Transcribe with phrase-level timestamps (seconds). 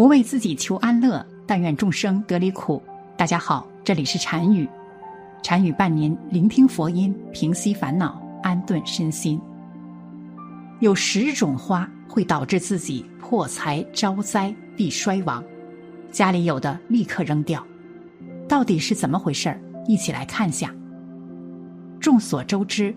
[0.00, 2.82] 不为自己求安乐，但愿众生得离苦。
[3.18, 4.66] 大家好，这里是禅语，
[5.42, 9.38] 禅语伴您聆听佛音，平息烦恼，安顿身心。
[10.78, 15.44] 有十种花会导致自己破财招灾必衰亡，
[16.10, 17.62] 家里有的立刻扔掉。
[18.48, 19.60] 到底是怎么回事儿？
[19.86, 20.74] 一起来看下。
[22.00, 22.94] 众所周知，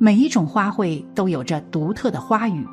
[0.00, 2.66] 每一种花卉都有着独特的花语，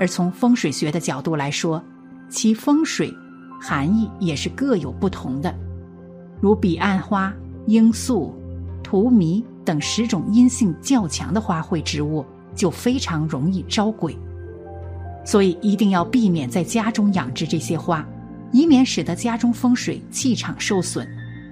[0.00, 1.80] 而从风水学的角度来说。
[2.28, 3.14] 其风水
[3.60, 5.54] 含义也是各有不同的，
[6.40, 7.32] 如彼岸花、
[7.66, 8.34] 罂粟、
[8.82, 12.24] 荼蘼等十种阴性较强的花卉植物，
[12.54, 14.16] 就非常容易招鬼。
[15.24, 18.06] 所以一定要避免在家中养殖这些花，
[18.52, 21.08] 以免使得家中风水气场受损，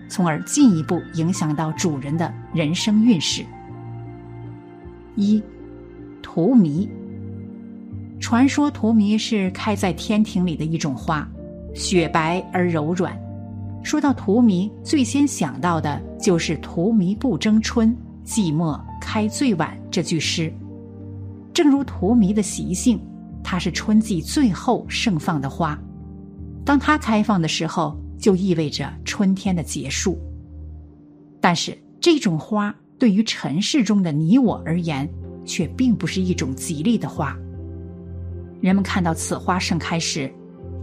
[0.09, 3.43] 从而进一步影响到主人的人生运势。
[5.17, 5.43] 一，
[6.21, 6.89] 荼蘼。
[8.23, 11.29] 传说荼蘼是开在天庭里的一种花，
[11.75, 13.21] 雪白而柔软。
[13.83, 20.51] 说到荼蘼，最先想到的就是“荼蘼不争春，寂寞开最晚”这句诗。
[21.53, 22.99] 正如荼蘼的习性，
[23.43, 25.77] 它是春季最后盛放的花。
[26.65, 30.17] 当它开放的时候，就意味着春天的结束。
[31.41, 35.11] 但是，这种花对于尘世中的你我而言，
[35.45, 37.37] 却并不是一种吉利的花。
[38.63, 40.33] 人们看到此花盛开时，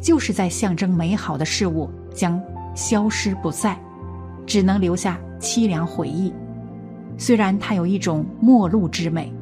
[0.02, 2.40] 就是在象征美好的事物将
[2.76, 3.80] 消失不在，
[4.46, 6.34] 只能留下凄凉回忆。
[7.18, 9.34] 虽然它有一种陌路之美，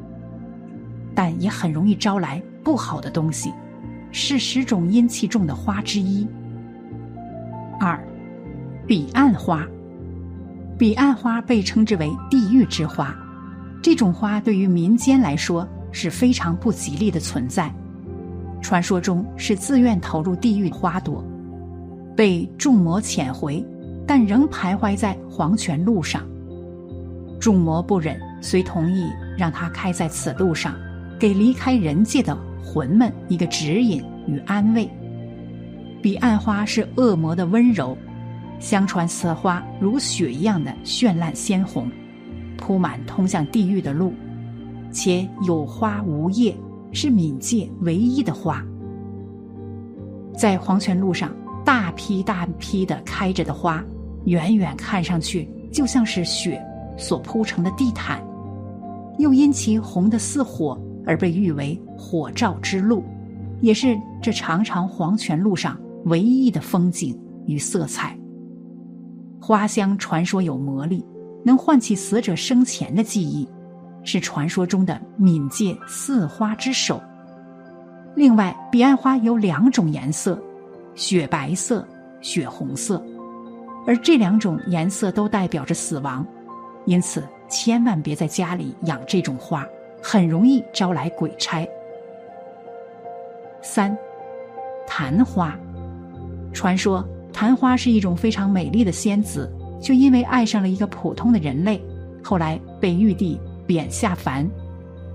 [1.16, 3.52] 但也很容易招来不好的东西，
[4.12, 6.24] 是十种阴气重的花之一。
[7.80, 8.00] 二，
[8.86, 9.66] 彼岸花，
[10.78, 13.12] 彼岸花被称之为地狱之花，
[13.82, 17.74] 这种花对于民间来说是非常不吉利的存在。
[18.60, 21.24] 传说中是自愿投入地狱花朵，
[22.16, 23.64] 被众魔遣回，
[24.06, 26.22] 但仍徘徊在黄泉路上。
[27.40, 29.06] 众魔不忍，遂同意
[29.36, 30.74] 让它开在此路上，
[31.18, 34.88] 给离开人界的魂们一个指引与安慰。
[36.02, 37.96] 彼岸花是恶魔的温柔，
[38.58, 41.90] 相传此花如雪一样的绚烂鲜红，
[42.56, 44.12] 铺满通向地狱的路，
[44.90, 46.54] 且有花无叶。
[46.92, 48.64] 是冥界唯一的花，
[50.36, 51.34] 在黄泉路上
[51.64, 53.84] 大批大批的开着的花，
[54.24, 56.62] 远远看上去就像是雪
[56.96, 58.22] 所铺成的地毯，
[59.18, 63.04] 又因其红的似火而被誉为“火照之路”，
[63.60, 68.18] 也是这长长黄泉路上唯一的风景与色彩。
[69.40, 71.04] 花香传说有魔力，
[71.44, 73.48] 能唤起死者生前的记忆。
[74.10, 76.98] 是传说中的冥界四花之首。
[78.14, 80.42] 另外，彼岸花有两种颜色：
[80.94, 81.86] 雪白色、
[82.22, 83.04] 雪红色，
[83.86, 86.26] 而这两种颜色都代表着死亡，
[86.86, 89.66] 因此千万别在家里养这种花，
[90.02, 91.68] 很容易招来鬼差。
[93.60, 93.94] 三，
[94.86, 95.54] 昙花，
[96.54, 99.52] 传说昙花是一种非常美丽的仙子，
[99.82, 101.78] 却因为爱上了一个普通的人类，
[102.24, 103.38] 后来被玉帝。
[103.68, 104.48] 贬下凡，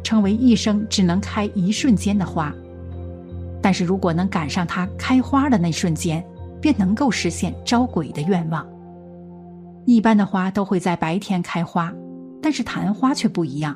[0.04, 2.54] 成为一生只能开一瞬间的花。
[3.62, 6.24] 但是如果能赶上它开花的那瞬间，
[6.62, 8.66] 便能够实现招鬼的愿望。
[9.86, 11.92] 一般的花都会在白天开花，
[12.42, 13.76] 但是昙花却不一样，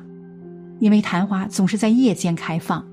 [0.78, 2.86] 因为昙花总是在夜间开放。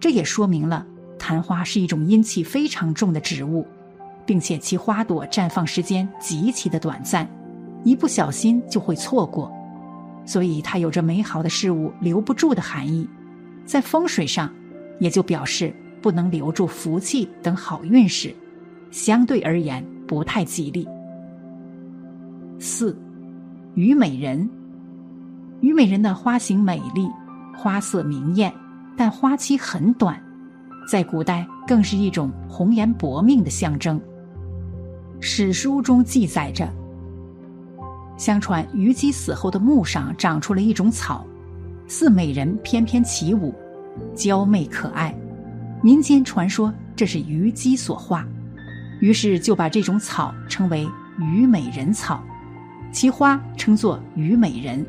[0.00, 0.84] 这也说明了
[1.18, 3.66] 昙花是一种阴气非常重的植物，
[4.26, 7.28] 并且其花朵绽放时间极其的短暂，
[7.84, 9.52] 一不小心就会错过。
[10.28, 13.08] 所以它有着美好的事物留不住的含义，
[13.64, 14.52] 在风水上，
[15.00, 18.34] 也就表示不能留住福气等好运势，
[18.90, 20.86] 相对而言不太吉利。
[22.58, 22.94] 四，
[23.74, 24.46] 虞美人。
[25.62, 27.08] 虞美人的花型美丽，
[27.56, 28.52] 花色明艳，
[28.98, 30.22] 但花期很短，
[30.86, 33.98] 在古代更是一种红颜薄命的象征。
[35.20, 36.70] 史书中记载着。
[38.18, 41.24] 相传虞姬死后的墓上长出了一种草，
[41.86, 43.54] 似美人翩翩起舞，
[44.14, 45.14] 娇媚可爱。
[45.82, 48.26] 民间传说这是虞姬所化，
[49.00, 50.86] 于是就把这种草称为
[51.16, 52.20] 虞美人草，
[52.90, 54.84] 其花称作虞美人。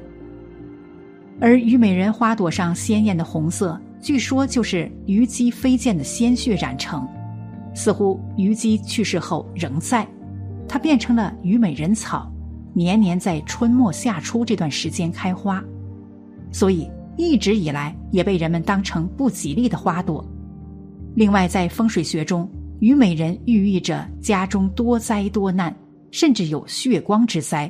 [1.40, 7.08] 而虞美人花朵上鲜艳的红色，据说就是虞姬飞溅的鲜血染成，
[7.76, 10.06] 似乎虞姬去世后仍在，
[10.68, 12.30] 它变成了虞美人草。
[12.74, 15.64] 年年在春末夏初这段时间开花，
[16.52, 20.26] 所以一直以来也被人们当成不吉利的花朵。
[21.16, 22.50] 另外，在风水学中，
[22.80, 25.76] 虞美人寓意着家中多灾多难，
[26.12, 27.70] 甚至有血光之灾，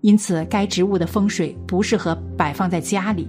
[0.00, 3.28] 因此该植物的风水不适合摆放在家里，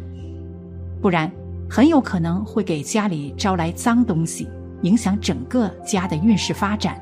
[1.01, 1.31] 不然
[1.69, 4.49] 很有可能会给家里招来脏东西，
[4.81, 6.99] 影响整个家的运势发展。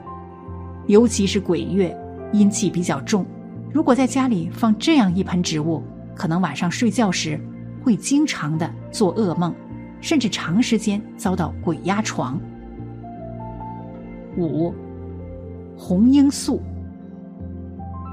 [0.88, 1.98] 尤其是鬼月，
[2.34, 3.26] 阴气比较重，
[3.74, 5.82] 如果在家里放这样一盆植物，
[6.16, 7.40] 可能晚上睡觉时
[7.84, 9.54] 会经常的做噩梦，
[10.02, 12.40] 甚至长时间遭到鬼压床。
[14.38, 14.74] 五，
[15.78, 16.62] 红罂粟。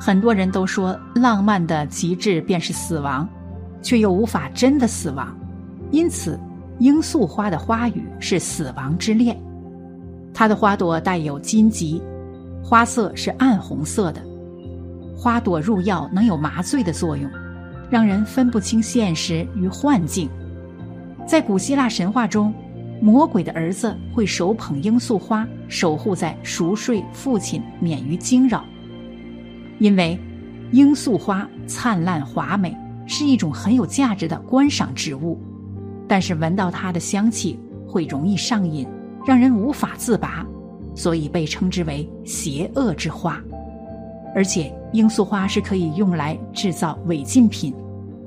[0.01, 3.29] 很多人都说浪漫的极致便是死亡，
[3.83, 5.37] 却又无法真的死亡，
[5.91, 6.39] 因此
[6.79, 9.37] 罂粟花的花语是死亡之恋。
[10.33, 12.01] 它的花朵带有荆棘，
[12.63, 14.23] 花色是暗红色的，
[15.19, 17.29] 花朵入药能有麻醉的作用，
[17.91, 20.31] 让人分不清现实与幻境。
[21.27, 22.55] 在古希腊神话中。
[23.01, 28.65] 魔鬼的儿子会手捧罂粟花，守护在熟睡父亲免于惊扰。
[29.79, 30.19] 因为
[30.73, 32.77] 罂粟花灿烂华美，
[33.07, 35.41] 是一种很有价值的观赏植物，
[36.09, 37.57] 但是闻到它的香气
[37.87, 38.85] 会容易上瘾，
[39.25, 40.45] 让人无法自拔，
[40.97, 43.41] 所以被称之为邪恶之花。
[44.35, 47.75] 而且罂粟花是可以用来制造违禁品，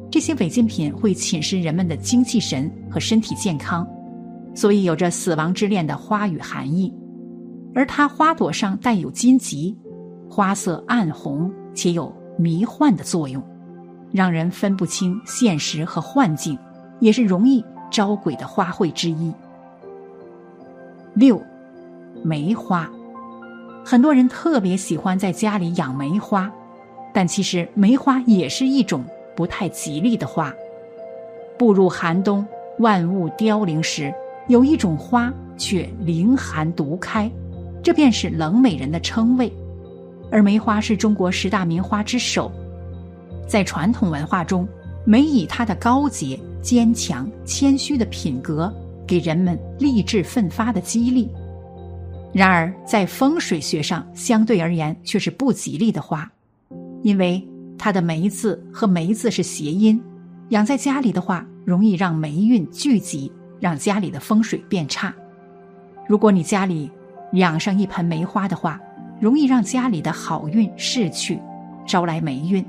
[0.09, 3.87] 这些违禁品会侵蚀人们的精气神和身体健康。
[4.53, 6.93] 所以有着死亡之恋的花语含义，
[7.73, 9.75] 而它花朵上带有荆棘，
[10.29, 13.41] 花色暗红且有迷幻的作用，
[14.11, 16.57] 让人分不清现实和幻境，
[16.99, 19.33] 也是容易招鬼的花卉之一。
[21.13, 21.41] 六，
[22.23, 22.91] 梅花，
[23.83, 26.51] 很多人特别喜欢在家里养梅花，
[27.13, 29.03] 但其实梅花也是一种
[29.35, 30.53] 不太吉利的花。
[31.57, 32.45] 步入寒冬，
[32.79, 34.13] 万物凋零时。
[34.47, 37.31] 有一种花却凌寒独开，
[37.81, 39.53] 这便是冷美人的称谓。
[40.31, 42.51] 而梅花是中国十大名花之首，
[43.47, 44.67] 在传统文化中，
[45.05, 48.73] 梅以它的高洁、坚强、谦虚的品格，
[49.05, 51.29] 给人们励志奋发的激励。
[52.33, 56.29] 然而，在风水学上，相对而言却是不吉利的花，
[57.03, 57.45] 因为
[57.77, 60.01] 它的梅字和梅字是谐音，
[60.49, 63.31] 养在家里的话，容易让霉运聚集。
[63.61, 65.13] 让家里的风水变差。
[66.07, 66.89] 如果你家里
[67.33, 68.81] 养上一盆梅花的话，
[69.19, 71.39] 容易让家里的好运逝去，
[71.85, 72.65] 招来霉运。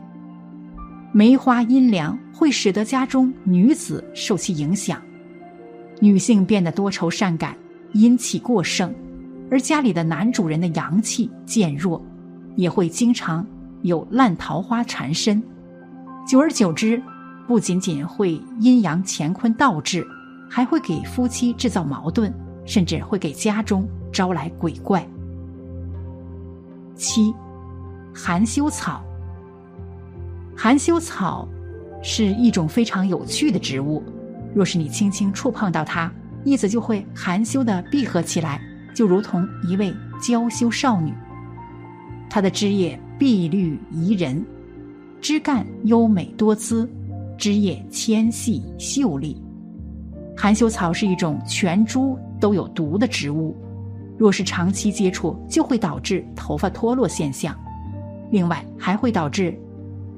[1.11, 5.01] 梅花阴凉，会使得家中女子受其影响，
[5.99, 7.57] 女性变得多愁善感，
[7.95, 8.95] 阴气过盛，
[9.53, 12.03] 而家里的男主人的阳气渐弱，
[12.57, 13.47] 也会经常
[13.83, 15.43] 有烂桃花缠身。
[16.27, 17.03] 久而久之，
[17.47, 20.03] 不仅仅会阴阳乾坤倒置。
[20.49, 22.31] 还会给夫妻制造矛盾，
[22.67, 25.07] 甚至会给家中招来鬼怪。
[26.95, 27.35] 七，
[28.15, 29.03] 含羞草。
[30.55, 31.49] 含羞草
[32.03, 34.03] 是一种非常有趣的植物，
[34.55, 36.13] 若是你轻轻触碰到它，
[36.45, 38.61] 叶子就会含羞的闭合起来，
[38.95, 41.13] 就如同一位娇羞少女。
[42.31, 44.45] 它的枝叶碧绿宜人，
[45.21, 46.89] 枝干优美多姿，
[47.37, 49.43] 枝叶纤细秀丽。
[50.37, 53.55] 含羞草是一种全株都有毒的植物，
[54.19, 57.55] 若是长期接触，就会导致头发脱落现象，
[58.31, 59.55] 另外还会导致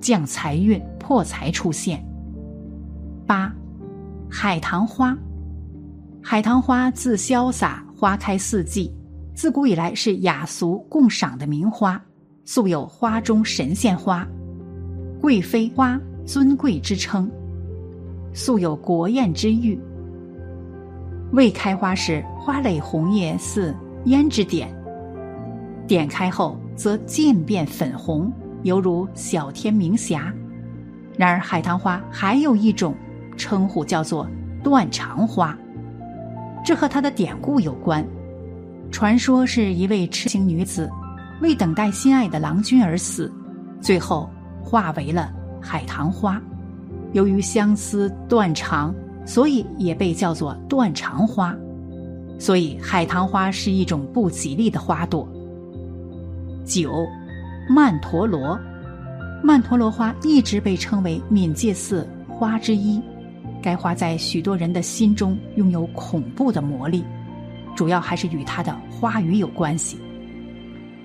[0.01, 2.03] 降财运、破财出现。
[3.27, 3.53] 八，
[4.31, 5.17] 海棠花。
[6.23, 8.93] 海棠花自潇洒，花开四季，
[9.35, 11.99] 自古以来是雅俗共赏的名花，
[12.45, 14.29] 素有“花中神仙花”、
[15.23, 17.31] “贵妃花”尊贵之称，
[18.35, 19.81] 素有“国宴之誉”。
[21.33, 24.69] 未开花时，花蕾红叶似胭脂点；
[25.87, 28.31] 点开后，则渐变粉红，
[28.65, 30.31] 犹如小天明霞。
[31.17, 32.95] 然而，海棠花还有一种
[33.39, 34.29] 称呼，叫做
[34.63, 35.59] 断肠花，
[36.65, 38.05] 这和他的典故有关。
[38.91, 40.91] 传说是一位痴情女子，
[41.41, 43.33] 为等待心爱的郎君而死，
[43.81, 44.29] 最后
[44.63, 46.41] 化为了海棠花。
[47.13, 48.95] 由于相思断肠。
[49.27, 51.57] 所以也被叫做断肠花，
[52.39, 55.27] 所以海棠花是一种不吉利的花朵。
[56.63, 57.07] 九，
[57.67, 58.61] 曼陀罗，
[59.43, 63.01] 曼陀罗花一直被称为冥界四花之一。
[63.65, 67.03] 该花在许多人的心中拥有恐怖的魔力，
[67.75, 69.99] 主要还是与它的花语有关系。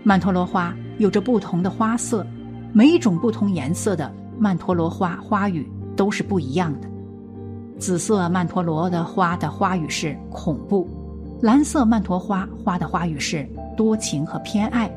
[0.04, 2.28] 曼陀罗花有着不同的花色，
[2.74, 6.90] 每一种不同颜色的曼陀罗花花语都是不一样的。
[7.78, 10.86] 紫色曼陀罗的花的花语是恐怖，
[11.42, 13.48] 蓝色曼陀花花的花语是
[13.78, 14.92] 多情和偏爱，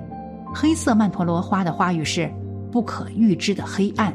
[0.52, 2.28] 黑色曼陀罗花的花语是
[2.73, 4.12] 不可预知的黑暗、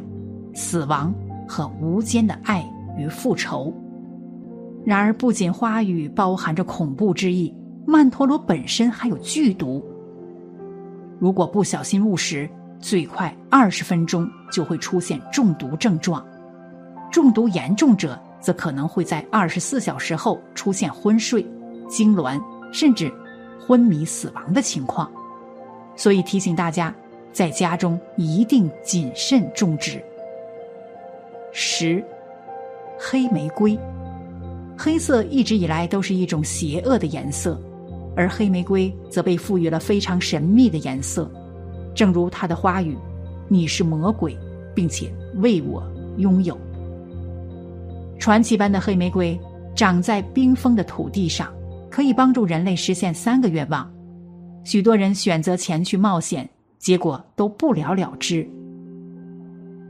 [0.53, 1.15] 死亡
[1.47, 2.61] 和无间的爱
[2.97, 3.73] 与复仇。
[4.85, 7.53] 然而，不仅花语包含着恐怖之意，
[7.85, 9.83] 曼陀罗本身还有剧毒。
[11.19, 12.49] 如果不小心误食，
[12.79, 16.25] 最快二十分钟就会出现中毒症状，
[17.11, 21.43] 中毒严重者则可能会在二十四小时后出现昏睡、
[21.89, 22.39] 痉挛，
[22.71, 23.11] 甚至
[23.59, 25.11] 昏迷死亡的情况。
[25.95, 26.93] 所以提醒大家，
[27.33, 30.01] 在家中一定谨慎种植。
[31.51, 32.03] 十，
[32.99, 33.77] 黑玫瑰，
[34.77, 37.59] 黑色一直以来都是一种邪恶的颜色，
[38.15, 41.31] 而黑玫瑰则被赋予了非常神秘的颜色。
[41.93, 42.97] 正如它的花语，
[43.47, 44.37] 你是魔鬼，
[44.75, 45.83] 并且为我
[46.17, 46.57] 拥有。
[48.19, 49.39] 传奇般的黑玫瑰
[49.75, 51.53] 长在冰封的土地上，
[51.89, 53.89] 可以帮助人类实现三个愿望。
[54.63, 58.47] 许多人选择前去冒险，结果都不了了之。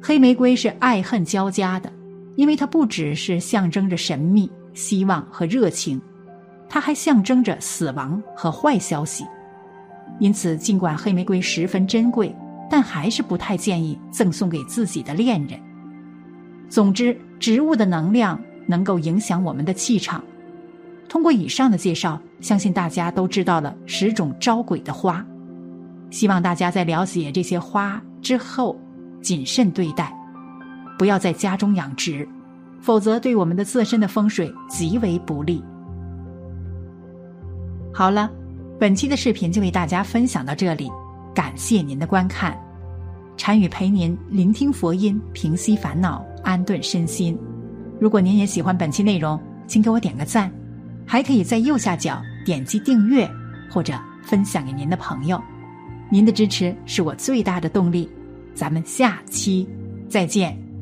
[0.01, 1.91] 黑玫瑰是爱恨交加的，
[2.37, 5.99] 因为它不只是象征着神秘、希望和热情，
[6.69, 9.25] 它还象征着死亡和坏消息。
[10.19, 12.33] 因此，尽管黑玫瑰十分珍贵，
[12.69, 15.59] 但还是不太建议赠送给自己的恋人。
[16.69, 20.23] 总之，植物的能量能够影响我们的气场。
[21.09, 25.25] 通过以上的介绍，相信大家都知道了十种招鬼的花。
[26.11, 28.79] 希望大家在了解这些花之后，
[29.21, 30.13] 谨慎对待，
[30.97, 32.27] 不要在家中养殖，
[32.81, 35.63] 否则对我们的自身的风水极为不利。
[37.93, 38.29] 好了。
[38.79, 40.87] 本期的视频就为大家分享到这里，
[41.33, 42.55] 感谢您的观看。
[43.35, 47.35] 禅语陪您聆听佛音，平息烦恼，安顿身心。
[47.99, 50.51] 如果您也喜欢本期内容，请给我点个赞，
[51.07, 53.27] 还可以在右下角点击订阅
[53.67, 55.41] 或者分享给您的朋友。
[56.11, 58.07] 您的支持是我最大的动力。
[58.53, 59.67] 咱们下期
[60.07, 60.66] 再见。